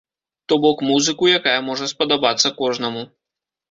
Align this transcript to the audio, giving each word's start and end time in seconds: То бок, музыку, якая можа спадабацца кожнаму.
То 0.47 0.57
бок, 0.63 0.81
музыку, 0.93 1.31
якая 1.37 1.55
можа 1.69 1.93
спадабацца 1.95 2.57
кожнаму. 2.61 3.11